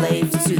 face. 0.00 0.30
You're 0.32 0.36
a 0.40 0.42
slave 0.42 0.56
to 0.56 0.59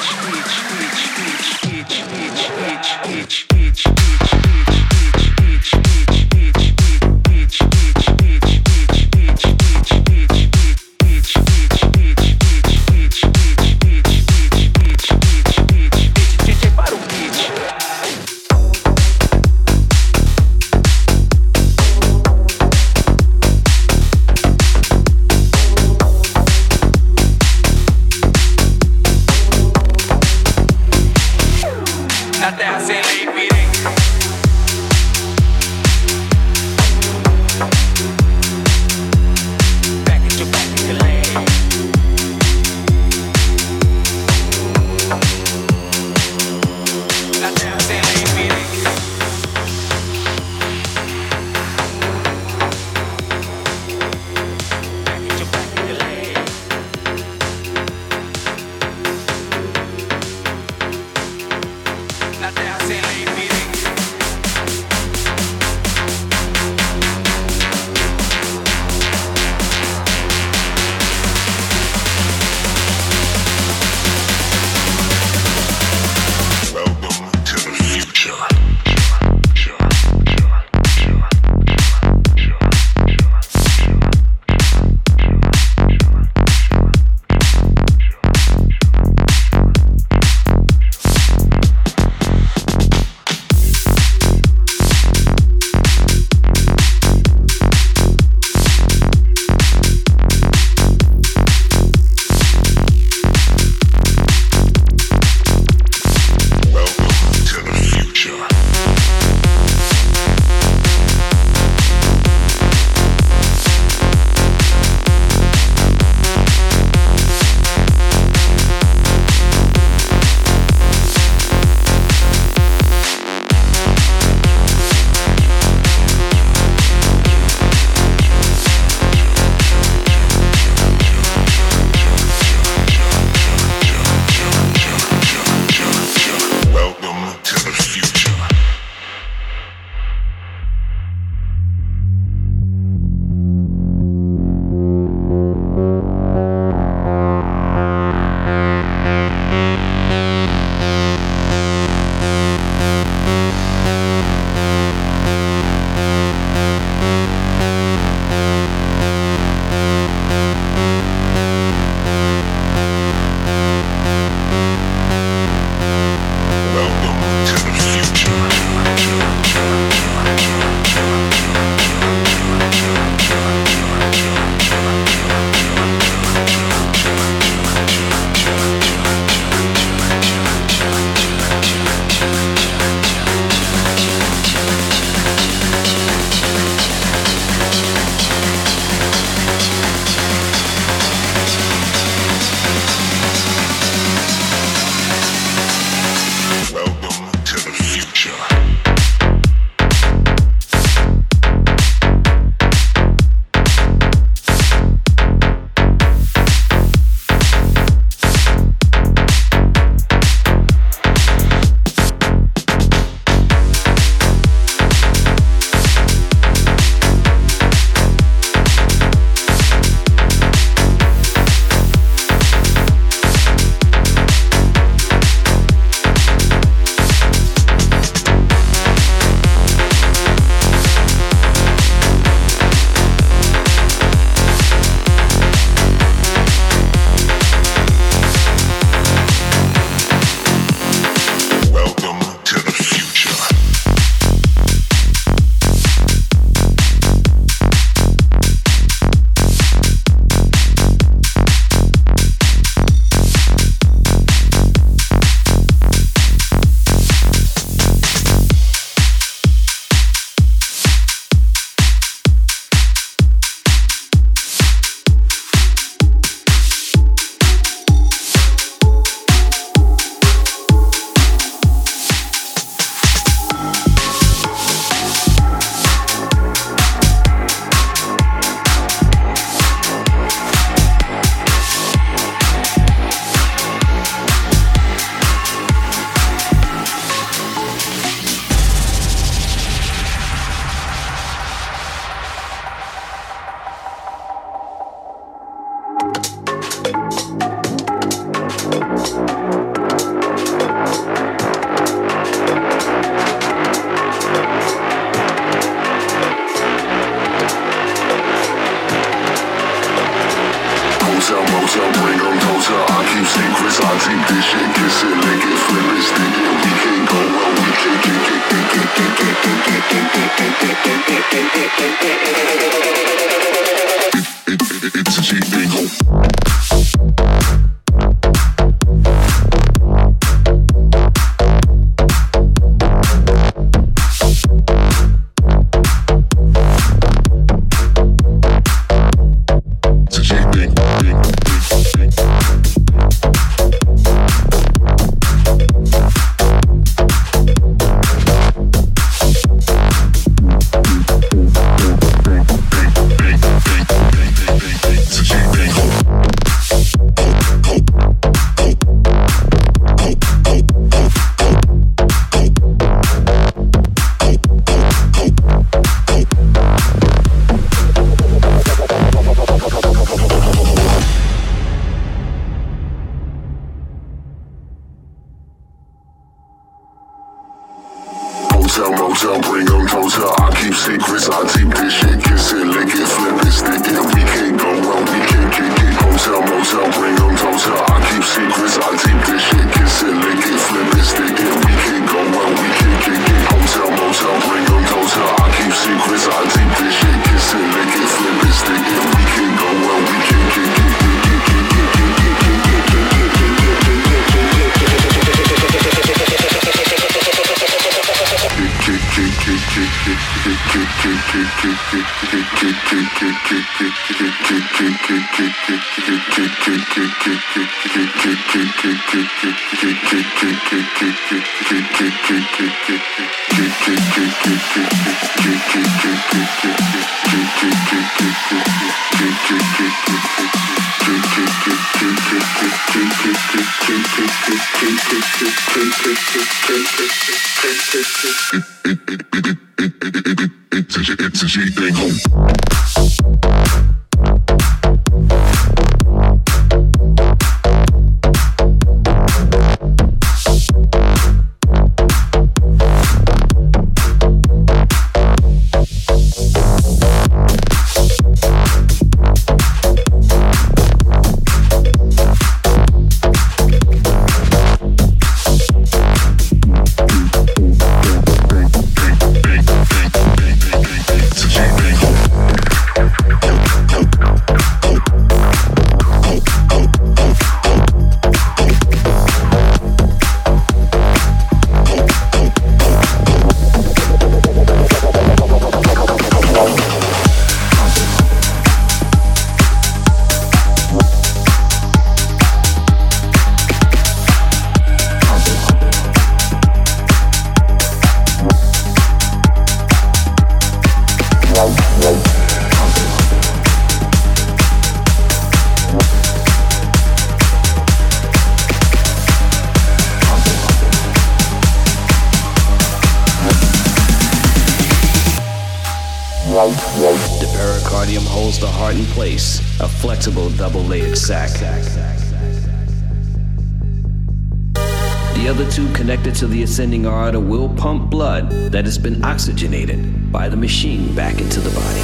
connected 526.11 526.35
to 526.35 526.45
the 526.45 526.63
ascending 526.63 527.05
aorta 527.05 527.39
will 527.39 527.69
pump 527.69 528.09
blood 528.09 528.49
that 528.69 528.83
has 528.83 528.97
been 528.97 529.23
oxygenated 529.23 530.29
by 530.29 530.49
the 530.49 530.57
machine 530.57 531.15
back 531.15 531.39
into 531.39 531.61
the 531.61 531.69
body. 531.69 532.01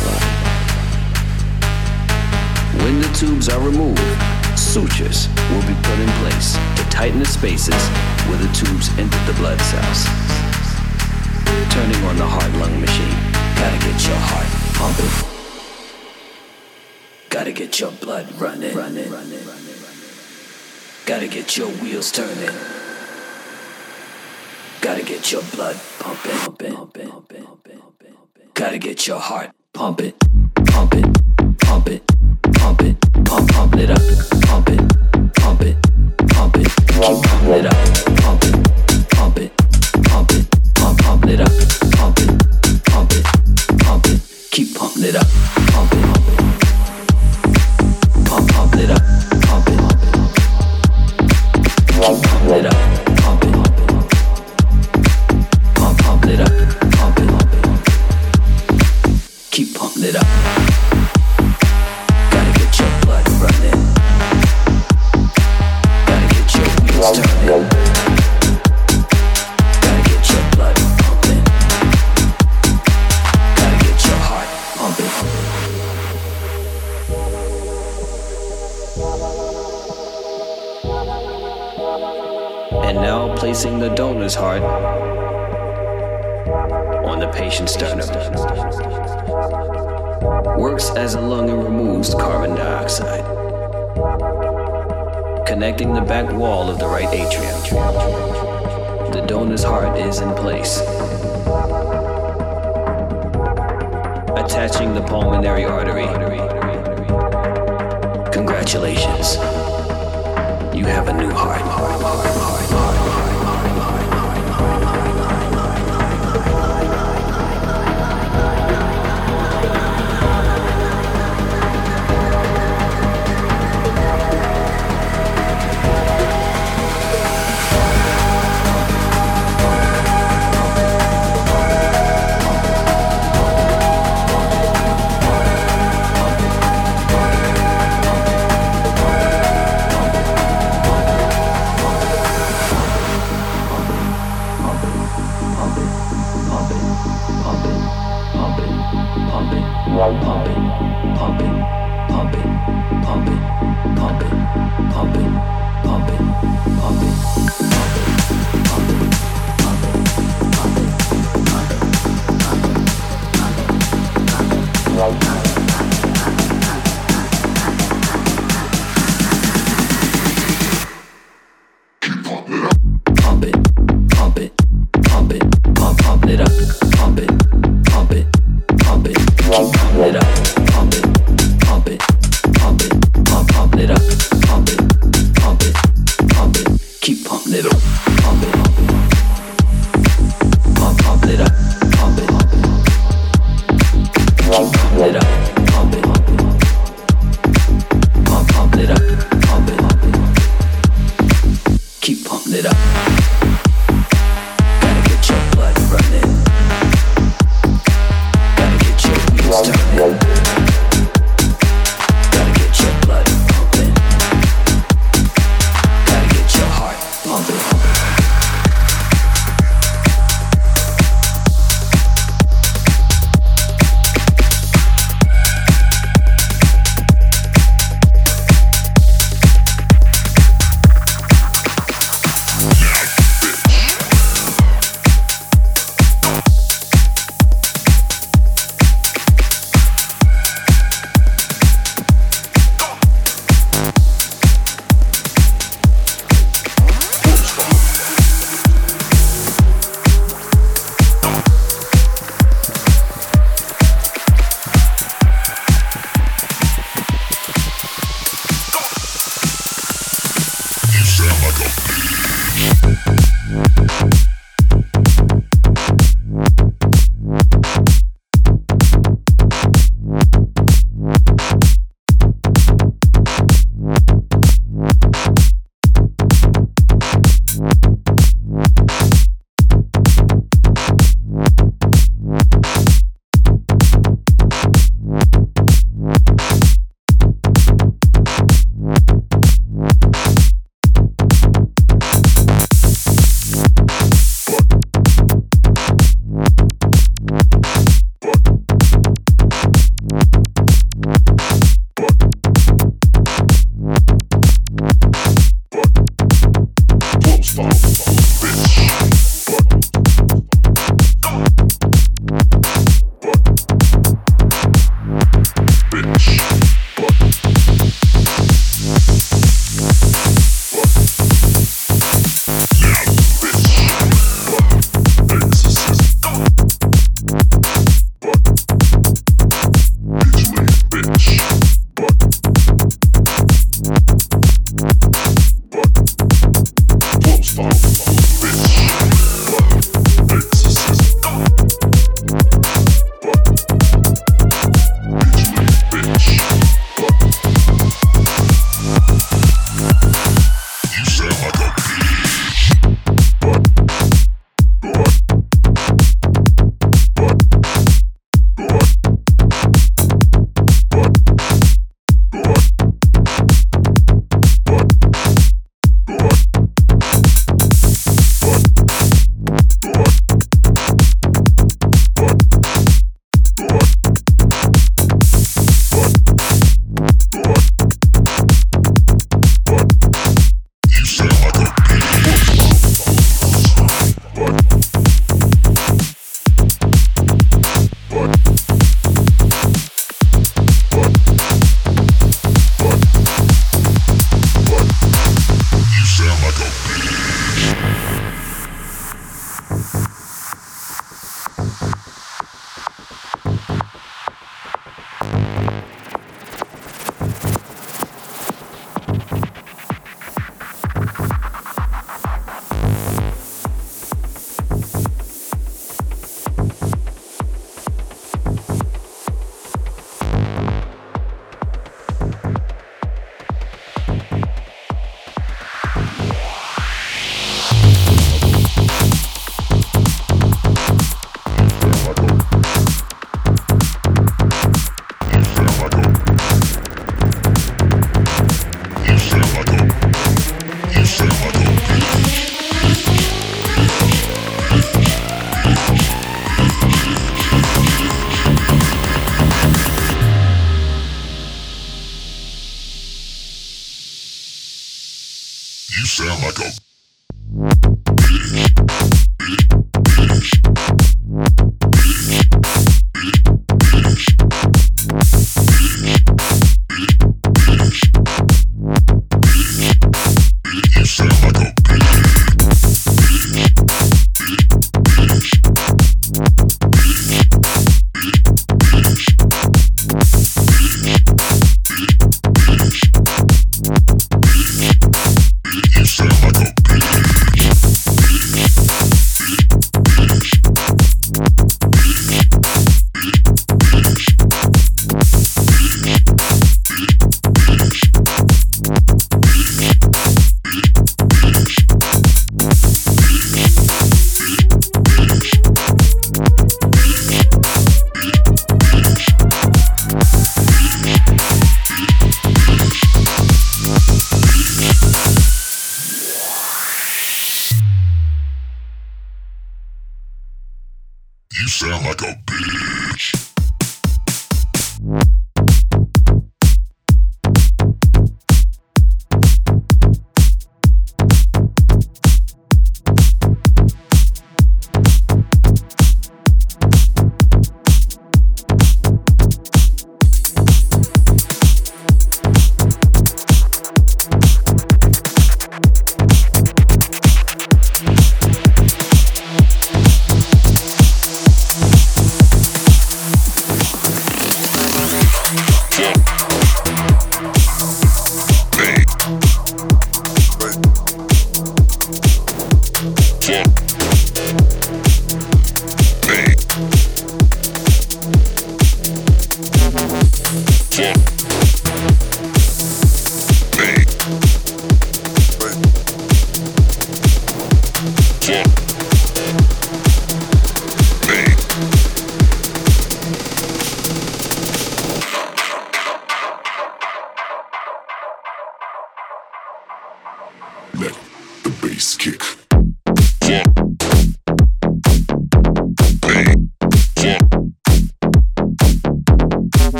When 2.85 3.01
the 3.01 3.09
tubes 3.09 3.49
are 3.49 3.59
removed, 3.59 3.99
sutures 4.57 5.27
will 5.51 5.67
be 5.67 5.75
put 5.83 5.99
in 5.99 6.07
place 6.23 6.53
to 6.77 6.83
tighten 6.89 7.19
the 7.19 7.25
spaces 7.25 7.75
where 8.29 8.37
the 8.37 8.47
tubes 8.53 8.87
enter 8.97 9.19
the 9.27 9.33
blood 9.33 9.59
cells. 9.59 10.05
Turning 11.75 12.01
on 12.05 12.15
the 12.15 12.25
heart 12.25 12.53
lung 12.63 12.79
machine. 12.79 13.17
Gotta 13.59 13.77
get 13.83 14.07
your 14.07 14.21
heart 14.31 14.47
pumping. 14.79 15.11
Gotta 17.29 17.51
get 17.51 17.77
your 17.77 17.91
blood 17.91 18.31
running. 18.39 18.73
running. 18.73 19.11
running. 19.11 19.43
Gotta 21.05 21.27
get 21.27 21.57
your 21.57 21.67
wheels 21.83 22.09
turning 22.09 22.76
your 25.31 25.41
blood 25.55 25.75
pumping. 25.99 26.31
Gotta 28.53 28.77
get 28.77 29.07
your 29.07 29.19
heart 29.19 29.51
pumping. 29.73 30.13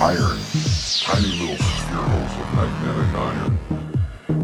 iron, 0.00 0.38
tiny 1.02 1.32
little 1.40 1.56
spherules 1.56 2.34
of 2.38 2.46
magnetic 2.54 3.10
iron. 3.18 3.58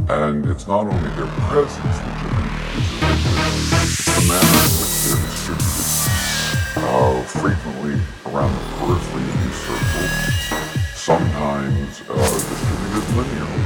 And 0.08 0.46
it's 0.46 0.66
not 0.66 0.86
only 0.86 1.10
their 1.14 1.28
presence 1.46 1.98
that 1.98 2.22
you 2.22 2.28
it's 2.74 4.04
the 4.04 4.22
manner 4.26 4.58
in 4.58 4.72
which 4.82 4.98
they're 5.06 5.22
distributed. 5.30 5.94
Uh, 6.76 7.22
frequently 7.22 7.94
around 8.26 8.52
the 8.52 8.64
periphery 8.78 9.22
of 9.22 9.36
these 9.44 9.58
circles, 9.62 10.14
sometimes 10.94 12.02
uh, 12.10 12.14
distributed 12.18 13.06
linearly, 13.14 13.64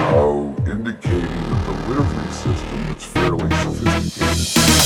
uh, 0.00 0.70
indicating 0.70 1.42
that 1.48 1.60
the 1.66 1.72
delivery 1.86 2.30
system 2.30 2.80
is 2.94 3.04
fairly 3.04 3.48
sophisticated. 3.56 4.77